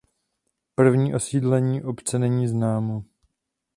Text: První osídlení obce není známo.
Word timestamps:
První 0.75 1.15
osídlení 1.15 1.83
obce 1.83 2.19
není 2.19 2.47
známo. 2.47 3.03